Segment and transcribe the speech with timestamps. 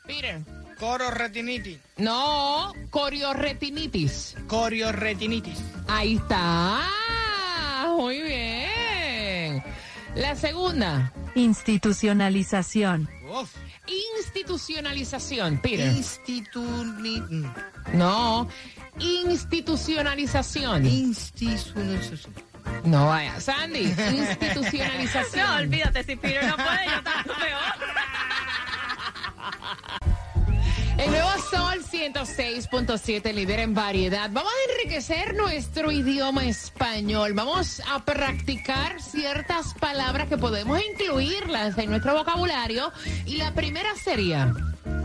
[0.06, 0.40] Peter.
[0.78, 1.78] Cororretinitis.
[1.96, 4.36] No, coriorretinitis.
[4.46, 5.58] Corioretinitis.
[5.88, 6.82] Ahí está.
[7.96, 9.62] Muy bien.
[10.14, 11.12] La segunda.
[11.34, 13.08] Institucionalización.
[13.28, 13.50] Uf.
[14.18, 15.92] Institucionalización, Peter.
[15.92, 17.22] Instituni...
[17.94, 18.46] No,
[18.98, 20.84] institucionalización.
[20.86, 22.34] Institucionalización.
[22.84, 25.46] No vaya, Sandy, institucionalización.
[25.48, 27.88] No, olvídate, si Peter no puede, yo tanto peor.
[30.98, 34.28] El nuevo Sol 106.7, líder en variedad.
[34.32, 37.32] Vamos a enriquecer nuestro idioma español.
[37.34, 42.92] Vamos a practicar ciertas palabras que podemos incluirlas en nuestro vocabulario.
[43.26, 44.52] Y la primera sería,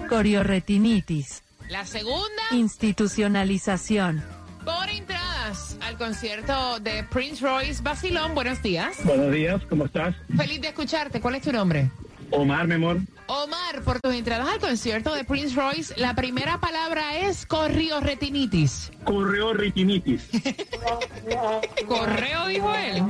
[0.09, 1.43] Coriorretinitis.
[1.69, 4.23] la segunda, Institucionalización.
[4.65, 8.33] por entradas al concierto de Prince Royce Basilón.
[8.33, 8.95] Buenos días.
[9.03, 10.15] Buenos días, ¿cómo estás?
[10.35, 11.21] Feliz de escucharte.
[11.21, 11.91] ¿Cuál es tu nombre?
[12.35, 12.97] Omar, mi amor.
[13.27, 18.91] Omar, por tus entradas al concierto de Prince Royce, la primera palabra es corrioretinitis.
[19.03, 20.23] Correo retinitis.
[21.87, 23.03] Correo, dijo él.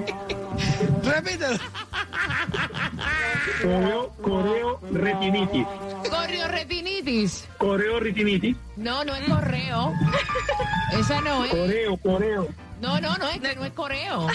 [1.03, 1.57] Repítelo.
[3.61, 5.67] Correo, correo retinitis.
[6.09, 7.47] Corrioretinitis.
[7.57, 8.57] Correo retinitis.
[8.75, 9.93] No, no es correo.
[10.99, 11.51] Esa no es.
[11.51, 12.47] Correo, coreo.
[12.81, 14.27] No, no, no es que no es correo.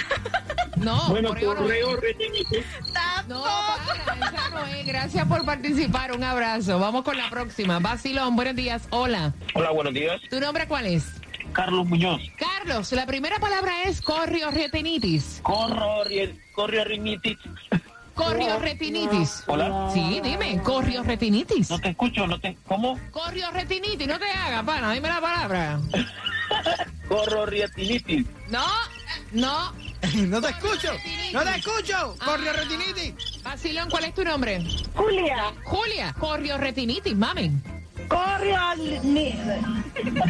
[0.76, 2.00] No, Bueno, correo no correo es.
[2.00, 2.64] retinitis.
[3.28, 4.86] No, para, esa no es.
[4.86, 6.12] Gracias por participar.
[6.12, 6.78] Un abrazo.
[6.78, 7.78] Vamos con la próxima.
[7.78, 8.88] Basilón, buenos días.
[8.90, 9.34] Hola.
[9.54, 10.20] Hola, buenos días.
[10.30, 11.04] ¿Tu nombre cuál es?
[11.52, 12.20] Carlos Muñoz.
[12.38, 15.40] Carlos, la primera palabra es corrioretinitis.
[15.42, 17.38] Correo, correo retinitis.
[18.14, 19.44] Corrioretinitis.
[19.46, 19.90] Hola.
[19.92, 21.70] Sí, dime, corrioretinitis.
[21.70, 22.56] No te escucho, no te...
[22.66, 22.98] ¿Cómo?
[23.10, 25.80] Corrioretinitis, no te hagas, pana, dime la palabra.
[27.08, 28.26] Correo retinitis.
[28.48, 28.66] No,
[29.32, 29.72] no.
[30.28, 30.92] No te escucho.
[31.32, 32.16] No te escucho.
[32.20, 32.24] Ah.
[32.24, 33.42] Corioretinitis.
[33.42, 34.62] Basilón, ¿cuál es tu nombre?
[34.94, 37.50] Julia, Julia, corrioretinitis, mami.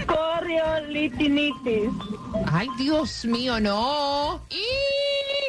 [0.07, 1.91] corriolitinitis.
[2.53, 4.41] Ay, Dios mío, no.
[4.51, 4.65] Y...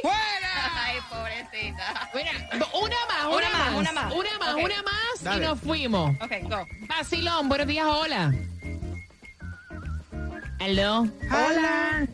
[0.01, 0.71] ¡Fuera!
[0.85, 2.09] Ay, pobrecita.
[2.13, 2.31] Mira,
[2.73, 4.13] una más, una, Una más, más, una más.
[4.13, 4.63] Una más, Ok.
[4.63, 5.37] una más Dale.
[5.37, 6.15] y nos fuimos.
[6.21, 6.65] Ok, go.
[6.87, 8.33] Basilón, buenos días, hola.
[10.59, 11.07] Hello.
[11.31, 12.05] Hola,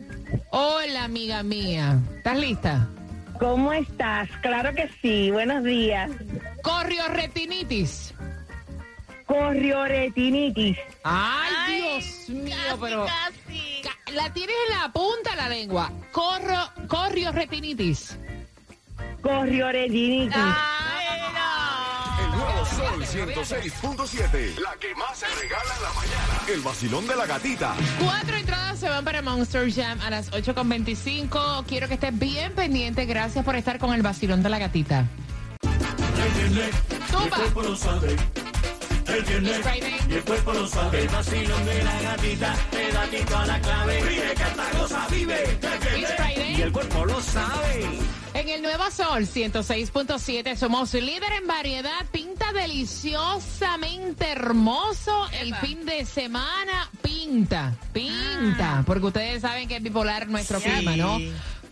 [0.50, 1.98] Hola, amiga mía.
[2.16, 2.88] ¿Estás lista?
[3.38, 4.28] ¿cómo estás?
[4.40, 6.10] Claro que sí, buenos días.
[6.62, 8.14] Corrioretinitis.
[9.26, 10.78] Corrioretinitis.
[11.04, 13.04] Ay, Ay, Dios mío, casi, pero...
[13.06, 13.82] Casi.
[13.82, 15.92] Ca- La tienes en la punta de la lengua.
[16.12, 18.16] Corro, corrioretinitis.
[19.20, 20.34] Corrioretinitis.
[20.34, 20.44] Ay, no.
[20.46, 20.75] El nuevo
[22.76, 24.58] Sol 106.7.
[24.60, 26.42] La que más se regala en la mañana.
[26.46, 27.74] El vacilón de la gatita.
[28.02, 31.64] Cuatro entradas se van para Monster Jam a las 8.25.
[31.66, 33.06] Quiero que estés bien pendiente.
[33.06, 35.06] Gracias por estar con el vacilón de la gatita.
[37.10, 37.38] Tumba.
[39.08, 39.94] It's Friday.
[45.98, 46.62] It's Friday.
[46.62, 48.05] El cuerpo lo sabe.
[48.38, 52.04] En el Nuevo Sol 106.7 somos líder en variedad.
[52.12, 56.90] Pinta deliciosamente hermoso el fin de semana.
[57.00, 58.82] Pinta, pinta.
[58.86, 60.68] Porque ustedes saben que es bipolar nuestro Sí.
[60.68, 61.18] clima, ¿no?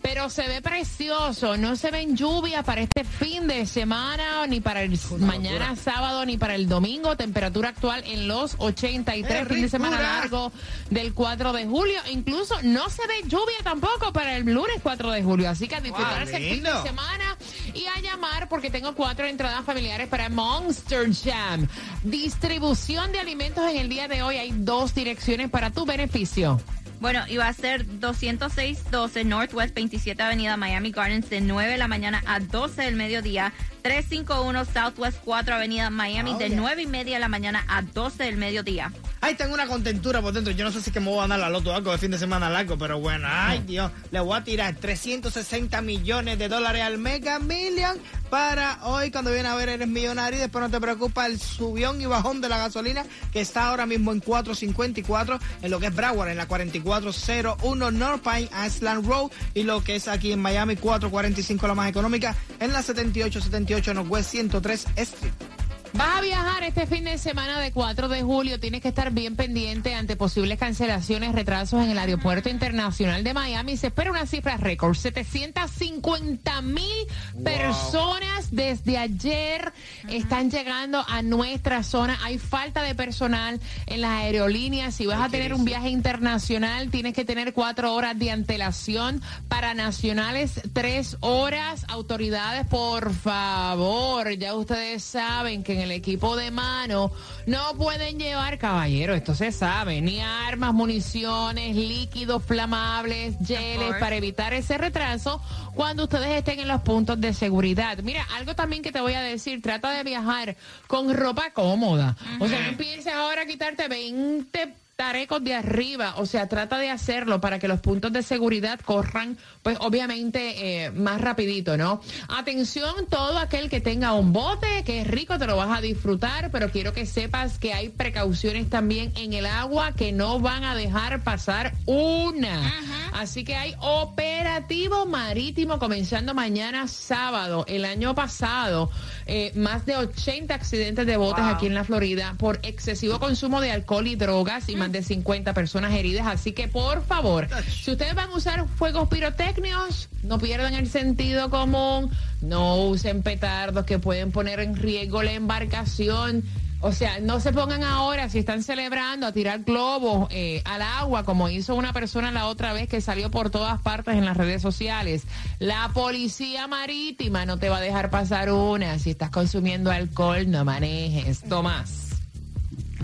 [0.04, 1.56] Pero se ve precioso.
[1.56, 6.36] No se ven lluvias para este fin de semana, ni para el mañana sábado, ni
[6.36, 7.16] para el domingo.
[7.16, 10.52] Temperatura actual en los 83, fin de semana largo
[10.90, 11.98] del 4 de julio.
[12.12, 15.48] Incluso no se ve lluvia tampoco para el lunes 4 de julio.
[15.48, 17.38] Así que a disfrutar Wow, ese fin de semana
[17.72, 21.66] y a llamar porque tengo cuatro entradas familiares para Monster Jam.
[22.02, 24.36] Distribución de alimentos en el día de hoy.
[24.36, 26.60] Hay dos direcciones para tu beneficio.
[27.04, 32.22] Bueno, va a ser 206-12 Northwest 27 Avenida Miami Gardens de 9 de la mañana
[32.24, 33.52] a 12 del mediodía.
[33.84, 36.56] 351 Southwest 4 Avenida Miami Oh, de yeah.
[36.56, 38.90] 9 y media de la mañana a 12 del mediodía.
[39.20, 40.52] Ay, tengo una contentura por dentro.
[40.54, 42.18] Yo no sé si que me voy a ganar la loto algo de fin de
[42.18, 46.96] semana largo, pero bueno, ay Dios, le voy a tirar 360 millones de dólares al
[46.98, 47.98] Mega Million
[48.30, 52.00] para hoy cuando viene a ver eres millonario y después no te preocupa el subión
[52.00, 55.94] y bajón de la gasolina que está ahora mismo en 454 en lo que es
[55.94, 60.74] Broward en la 4401 North Pine Island Road y lo que es aquí en Miami
[60.76, 65.53] 445 la más económica en la 7878 Northwest 103 Street.
[65.96, 68.58] Vas a viajar este fin de semana de 4 de julio.
[68.58, 73.76] Tienes que estar bien pendiente ante posibles cancelaciones, retrasos en el Aeropuerto Internacional de Miami.
[73.76, 74.96] Se espera una cifra récord.
[74.96, 77.06] 750 mil
[77.44, 79.72] personas desde ayer
[80.08, 82.18] están llegando a nuestra zona.
[82.24, 84.96] Hay falta de personal en las aerolíneas.
[84.96, 89.22] Si vas a tener un viaje internacional, tienes que tener cuatro horas de antelación.
[89.46, 91.84] Para nacionales, tres horas.
[91.86, 97.12] Autoridades, por favor, ya ustedes saben que en el equipo de mano
[97.46, 104.52] no pueden llevar, caballero, esto se sabe, ni armas, municiones, líquidos flamables, geles, para evitar
[104.54, 105.40] ese retraso
[105.74, 107.98] cuando ustedes estén en los puntos de seguridad.
[107.98, 112.16] Mira, algo también que te voy a decir, trata de viajar con ropa cómoda.
[112.40, 116.90] O sea, no empieces ahora a quitarte 20 tarecos de arriba, o sea, trata de
[116.90, 122.00] hacerlo para que los puntos de seguridad corran, pues obviamente eh, más rapidito, ¿no?
[122.28, 126.50] Atención, todo aquel que tenga un bote, que es rico, te lo vas a disfrutar,
[126.50, 130.76] pero quiero que sepas que hay precauciones también en el agua que no van a
[130.76, 132.72] dejar pasar una.
[133.12, 137.64] Así que hay operativo marítimo comenzando mañana sábado.
[137.68, 138.90] El año pasado,
[139.26, 143.70] eh, más de 80 accidentes de botes aquí en la Florida por excesivo consumo de
[143.70, 146.26] alcohol y drogas y más de 50 personas heridas.
[146.26, 151.48] Así que por favor, si ustedes van a usar fuegos pirotécnicos, no pierdan el sentido
[151.48, 152.10] común,
[152.42, 156.44] no usen petardos que pueden poner en riesgo la embarcación.
[156.80, 161.24] O sea, no se pongan ahora, si están celebrando, a tirar globos eh, al agua,
[161.24, 164.60] como hizo una persona la otra vez que salió por todas partes en las redes
[164.60, 165.22] sociales.
[165.60, 168.98] La policía marítima no te va a dejar pasar una.
[168.98, 171.40] Si estás consumiendo alcohol, no manejes.
[171.48, 172.04] Tomás,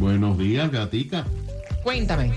[0.00, 1.26] Buenos días, Gatica.
[1.82, 2.32] Cuéntame.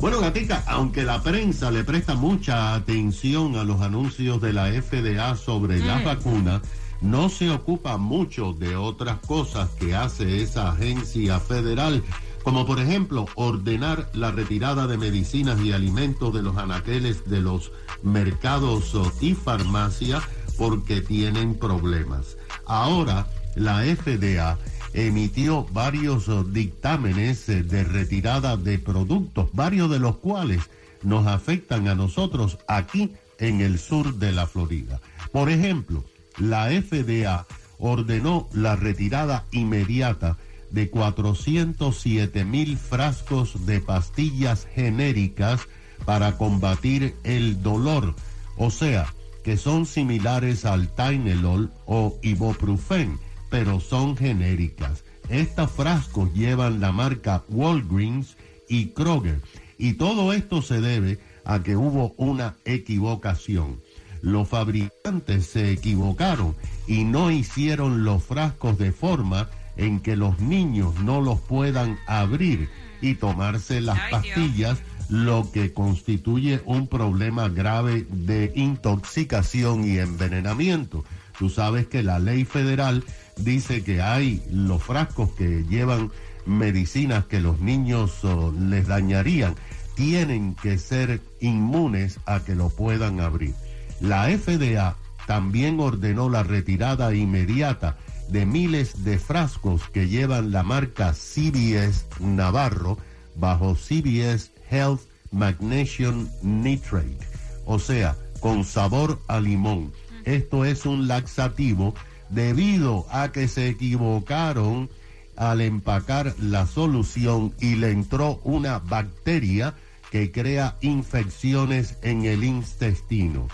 [0.00, 5.36] Bueno, Gatica, aunque la prensa le presta mucha atención a los anuncios de la FDA
[5.36, 6.62] sobre las vacunas,
[7.02, 12.02] no se ocupa mucho de otras cosas que hace esa agencia federal,
[12.42, 17.70] como por ejemplo ordenar la retirada de medicinas y alimentos de los anaqueles de los
[18.02, 20.22] mercados y farmacias
[20.56, 22.38] porque tienen problemas.
[22.66, 24.58] Ahora, la FDA
[24.92, 30.62] emitió varios oh, dictámenes eh, de retirada de productos, varios de los cuales
[31.02, 35.00] nos afectan a nosotros aquí en el sur de la Florida.
[35.32, 36.04] Por ejemplo,
[36.38, 37.46] la FDA
[37.78, 40.36] ordenó la retirada inmediata
[40.70, 45.62] de 407 mil frascos de pastillas genéricas
[46.04, 48.14] para combatir el dolor,
[48.56, 49.12] o sea,
[49.44, 53.18] que son similares al Tylenol o Ibuprofen,
[53.50, 55.04] pero son genéricas.
[55.28, 58.36] Estos frascos llevan la marca Walgreens
[58.68, 59.40] y Kroger,
[59.78, 63.80] y todo esto se debe a que hubo una equivocación.
[64.22, 66.54] Los fabricantes se equivocaron
[66.86, 72.68] y no hicieron los frascos de forma en que los niños no los puedan abrir
[73.00, 74.78] y tomarse las pastillas,
[75.08, 81.04] lo que constituye un problema grave de intoxicación y envenenamiento.
[81.40, 83.02] Tú sabes que la ley federal
[83.38, 86.10] dice que hay los frascos que llevan
[86.44, 89.54] medicinas que los niños oh, les dañarían,
[89.94, 93.54] tienen que ser inmunes a que lo puedan abrir.
[94.02, 97.96] La FDA también ordenó la retirada inmediata
[98.28, 102.98] de miles de frascos que llevan la marca CBS Navarro
[103.36, 105.00] bajo CBS Health
[105.32, 107.16] Magnesium Nitrate,
[107.64, 109.90] o sea, con sabor a limón.
[110.30, 111.92] Esto es un laxativo
[112.28, 114.88] debido a que se equivocaron
[115.36, 119.74] al empacar la solución y le entró una bacteria
[120.12, 123.48] que crea infecciones en el intestino.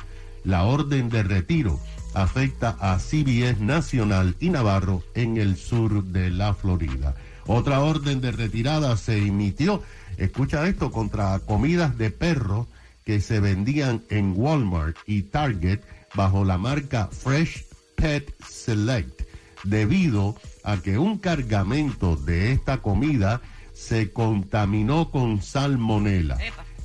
[0.44, 1.80] La orden de retiro
[2.12, 7.14] afecta a CBS Nacional y Navarro en el sur de la Florida.
[7.46, 9.82] Otra orden de retirada se emitió,
[10.18, 12.66] escucha esto, contra comidas de perro
[13.06, 15.80] que se vendían en Walmart y Target
[16.16, 19.22] bajo la marca Fresh Pet Select,
[19.64, 23.42] debido a que un cargamento de esta comida
[23.74, 26.38] se contaminó con salmonela.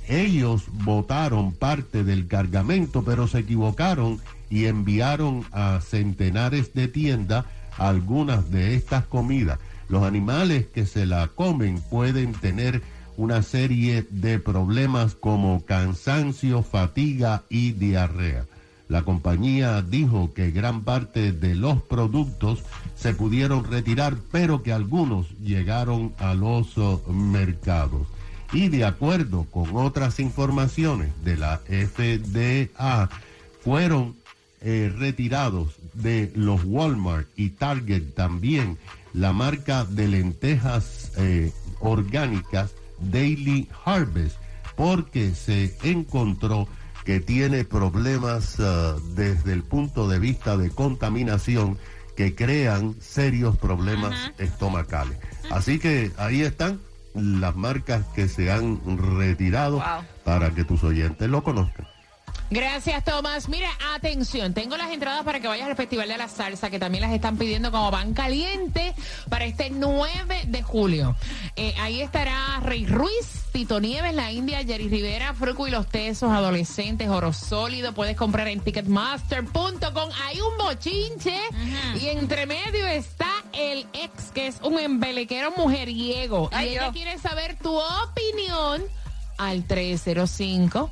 [0.07, 4.19] Ellos botaron parte del cargamento, pero se equivocaron
[4.49, 7.45] y enviaron a centenares de tiendas
[7.77, 9.59] algunas de estas comidas.
[9.87, 12.81] Los animales que se la comen pueden tener
[13.17, 18.45] una serie de problemas como cansancio, fatiga y diarrea.
[18.91, 22.61] La compañía dijo que gran parte de los productos
[22.93, 26.75] se pudieron retirar, pero que algunos llegaron a los
[27.07, 28.05] mercados.
[28.51, 33.09] Y de acuerdo con otras informaciones de la FDA,
[33.61, 34.17] fueron
[34.59, 38.77] eh, retirados de los Walmart y Target también
[39.13, 44.35] la marca de lentejas eh, orgánicas Daily Harvest
[44.75, 46.67] porque se encontró
[47.05, 51.77] que tiene problemas ah, desde el punto de vista de contaminación
[52.15, 55.17] que crean serios problemas estomacales.
[55.49, 56.79] Así que ahí están
[57.13, 58.79] las marcas que se han
[59.17, 60.05] retirado Wow.
[60.23, 61.87] para que tus oyentes lo conozcan.
[62.51, 63.47] Gracias, Tomás.
[63.47, 67.01] Mira, atención, tengo las entradas para que vayas al Festival de la Salsa, que también
[67.01, 68.93] las están pidiendo como van caliente
[69.29, 71.15] para este 9 de julio.
[71.55, 76.29] Eh, ahí estará Rey Ruiz, Tito Nieves, La India, Jerry Rivera, Fruco y los Tesos,
[76.29, 77.93] Adolescentes, Oro Sólido.
[77.93, 80.09] Puedes comprar en ticketmaster.com.
[80.25, 81.39] Hay un bochinche
[82.01, 86.49] y entre medio está el ex, que es un embelequero mujeriego.
[86.51, 86.93] Ay, y ella Dios.
[86.93, 88.83] quiere saber tu opinión
[89.37, 90.91] al 305.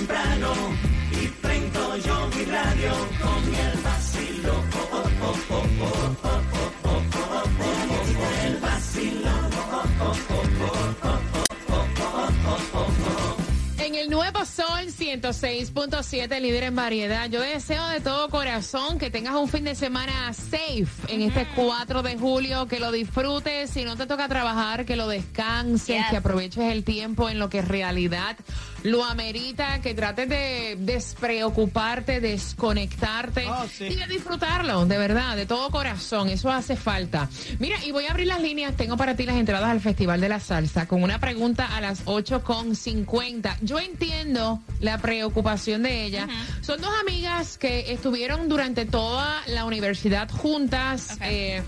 [15.19, 17.29] 106.7, líder en variedad.
[17.29, 22.01] Yo deseo de todo corazón que tengas un fin de semana safe en este 4
[22.01, 23.69] de julio, que lo disfrutes.
[23.71, 26.05] Si no te toca trabajar, que lo descanses, Yes.
[26.09, 28.37] que aproveches el tiempo en lo que en realidad
[28.83, 33.85] lo amerita, que trates de despreocuparte, desconectarte Oh, sí.
[33.85, 36.29] y de disfrutarlo, de verdad, de todo corazón.
[36.29, 37.29] Eso hace falta.
[37.59, 38.75] Mira, y voy a abrir las líneas.
[38.75, 42.05] Tengo para ti las entradas al Festival de la Salsa con una pregunta a las
[42.05, 43.57] 8.50.
[43.61, 46.27] Yo entiendo la preocupación de ella.
[46.61, 51.17] Son dos amigas que estuvieron durante toda la universidad juntas.
[51.21, 51.61] Eh,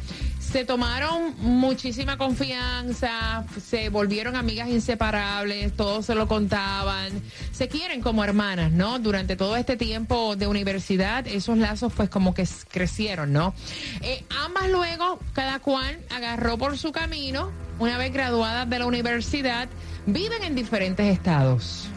[0.53, 7.09] se tomaron muchísima confianza, se volvieron amigas inseparables, todos se lo contaban,
[7.51, 8.99] se quieren como hermanas, ¿no?
[8.99, 13.55] Durante todo este tiempo de universidad, esos lazos pues como que crecieron, ¿no?
[14.01, 19.67] Eh, ambas luego, cada cual agarró por su camino, una vez graduadas de la universidad,
[20.05, 21.89] viven en diferentes estados.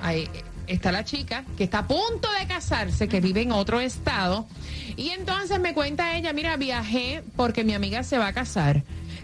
[0.66, 4.46] Está la chica que está a punto de casarse, que vive en otro estado.
[4.96, 8.82] Y entonces me cuenta ella, mira, viajé porque mi amiga se va a casar.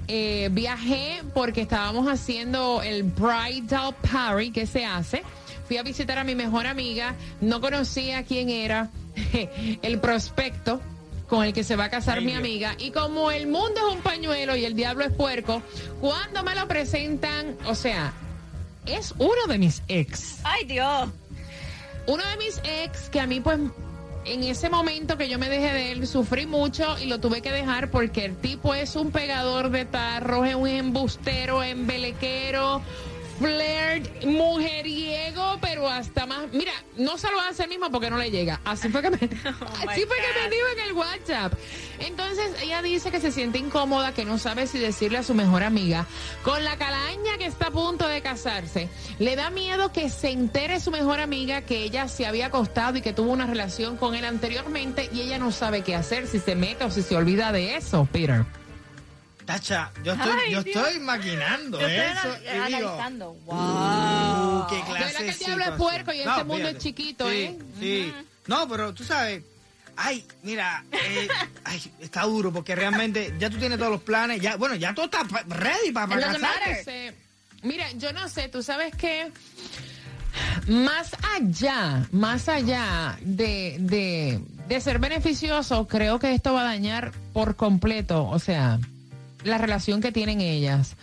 [0.09, 5.23] Eh, viajé porque estábamos haciendo el bridal party que se hace.
[5.67, 8.91] Fui a visitar a mi mejor amiga, no conocía quién era
[9.83, 10.81] el prospecto
[11.29, 12.75] con el que se va a casar Ay, mi amiga.
[12.79, 15.63] Y como el mundo es un pañuelo y el diablo es puerco,
[15.99, 18.13] cuando me lo presentan, o sea,
[18.85, 20.41] es uno de mis ex.
[20.45, 21.09] Ay, Dios.
[22.06, 23.59] Uno de mis ex que a mí pues
[24.25, 27.50] en ese momento que yo me dejé de él sufrí mucho y lo tuve que
[27.50, 32.82] dejar porque el tipo es un pegador de tarros, es un embustero, embelequero,
[33.43, 36.53] flirt, mujeriego, pero hasta más.
[36.53, 38.61] Mira, no se lo hace mismo porque no le llega.
[38.65, 41.55] Así fue que me, my así fue que me dijo en el WhatsApp.
[41.99, 45.63] Entonces ella dice que se siente incómoda, que no sabe si decirle a su mejor
[45.63, 46.07] amiga
[46.43, 48.89] con la calaña que está a punto de casarse.
[49.19, 53.03] Le da miedo que se entere su mejor amiga que ella se había acostado y
[53.03, 56.55] que tuvo una relación con él anteriormente y ella no sabe qué hacer, si se
[56.55, 58.45] mete o si se olvida de eso, Peter.
[59.45, 62.29] Tacha, yo estoy, Ay, yo estoy maquinando Yo estoy eso.
[62.29, 63.31] anal- y digo, analizando.
[63.31, 64.67] uh, Wow.
[64.69, 67.59] qué clase que el diablo es puerco y este mundo es chiquito, sí, ¿eh?
[67.81, 68.15] Sí,
[68.47, 69.43] no, pero tú sabes,
[69.95, 71.29] Ay, mira, eh,
[71.65, 75.05] ay, está duro porque realmente ya tú tienes todos los planes, ya, bueno, ya todo
[75.05, 77.15] está ready para, para casarte.
[77.63, 79.31] Mira, yo no sé, tú sabes que
[80.67, 87.13] más allá, más allá de, de, de ser beneficioso, creo que esto va a dañar
[87.35, 88.79] por completo, o sea,
[89.45, 90.97] la relación que tienen ellas.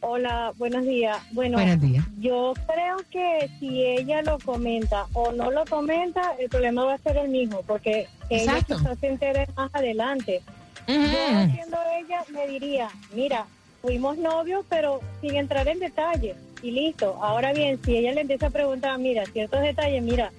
[0.00, 1.16] Hola, buenos días.
[1.32, 2.04] Bueno, Buenos días.
[2.18, 6.98] yo creo que si ella lo comenta o no lo comenta, el problema va a
[6.98, 8.76] ser el mismo, porque ella Exacto.
[8.78, 10.42] quizás se entere más adelante.
[10.86, 13.46] Yo siendo ella, me diría, mira,
[13.80, 16.36] fuimos novios, pero sin entrar en detalles.
[16.64, 17.18] Y listo.
[17.22, 20.32] Ahora bien, si ella le empieza a preguntar, mira, ciertos detalles, mira,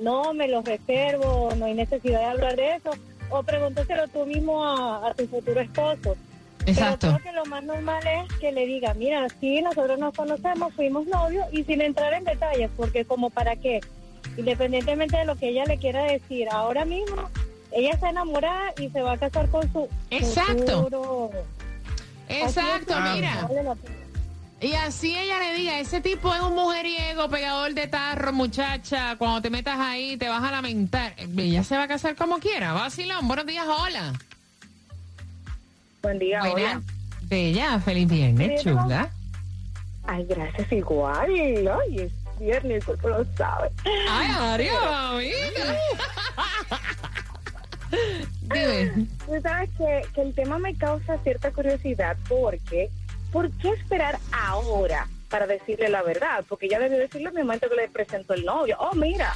[0.00, 2.90] no me los reservo, no hay necesidad de hablar de eso,
[3.30, 6.16] o pregúntaselo tú mismo a, a tu futuro esposo.
[6.66, 7.06] Exacto.
[7.06, 10.74] Pero creo que lo más normal es que le diga, mira, sí, nosotros nos conocemos,
[10.74, 13.78] fuimos novios, y sin entrar en detalles, porque como para qué,
[14.36, 17.30] independientemente de lo que ella le quiera decir, ahora mismo
[17.70, 20.82] ella está enamorada y se va a casar con su Exacto.
[20.82, 21.30] futuro.
[22.28, 23.46] Exacto, mira.
[23.48, 23.78] Vale.
[24.60, 29.40] Y así ella le diga, ese tipo es un mujeriego, pegador de tarro, muchacha, cuando
[29.42, 31.14] te metas ahí te vas a lamentar.
[31.36, 32.72] Ella se va a casar como quiera.
[32.72, 34.12] Vacilón, buenos días, hola.
[36.02, 36.54] Buen día, Buena.
[36.54, 36.82] hola.
[37.22, 39.10] Bella, feliz viernes, Pero- chula.
[40.04, 41.28] Ay, gracias, igual.
[41.28, 43.70] Ay, es viernes, el cuerpo lo sabe.
[44.10, 45.78] Ay, adiós, amiga.
[48.42, 49.06] Dime.
[49.24, 52.90] Tú sabes que, que el tema me causa cierta curiosidad porque,
[53.32, 56.44] ¿por qué esperar ahora para decirle la verdad?
[56.48, 58.76] Porque ella debió decirlo en el momento que le presentó el novio.
[58.80, 59.34] Oh, mira,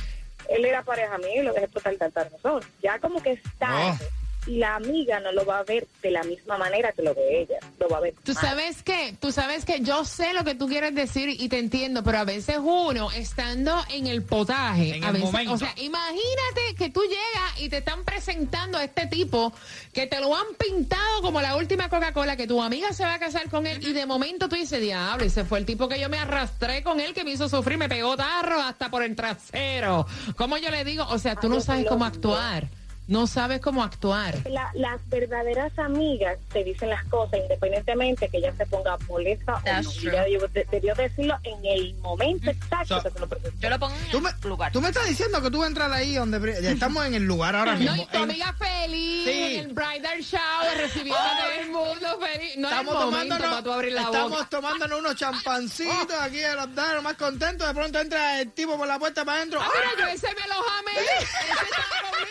[0.49, 2.63] él era pareja mía y lo dejé por tal, tal, tal razón.
[2.83, 4.09] Ya como que es tarde.
[4.47, 7.43] Y la amiga no lo va a ver de la misma manera que lo ve
[7.43, 7.59] ella.
[7.79, 8.43] Lo va a ver Tú mal.
[8.45, 12.03] sabes que, tú sabes que yo sé lo que tú quieres decir y te entiendo,
[12.03, 15.53] pero a veces uno estando en el potaje, En a el veces, momento.
[15.53, 19.53] o sea, imagínate que tú llegas y te están presentando a este tipo
[19.93, 23.19] que te lo han pintado como la última Coca-Cola, que tu amiga se va a
[23.21, 26.09] casar con él y de momento tú dices, diablo, ese fue el tipo que yo
[26.09, 30.05] me arrastré con él, que me hizo sufrir, me pegó tarro hasta por el trasero.
[30.37, 31.05] ¿Cómo yo le digo?
[31.11, 32.69] O sea, tú no sabes cómo actuar,
[33.09, 34.35] no sabes cómo actuar.
[34.49, 39.61] La- las verdaderas amigas te dicen las cosas independientemente que ella se ponga molesta o
[39.61, 39.91] no.
[40.11, 43.29] Ella debió, de- debió decirlo en el momento exacto So- que se lo.
[43.61, 44.73] Yo lo pongo en ¿Tú me, lugar.
[44.73, 47.25] tú me estás diciendo que tú vas a entrar ahí donde ya estamos en el
[47.25, 48.03] lugar ahora No, mismo.
[48.03, 49.55] y tu En- amiga feliz Sí.
[49.57, 52.57] en el bridal shower recibiendo a todo el mundo feliz.
[52.57, 54.47] No estamos es el momento tomándonos, para tú abrir la estamos boca.
[54.49, 57.67] tomándonos unos champancitos aquí en los danos más contentos.
[57.67, 59.61] De pronto entra el tipo por la puerta para adentro.
[59.61, 60.93] Ah, mira, yo ese me lo jamé.
[60.93, 62.31] Ese estaba conmigo.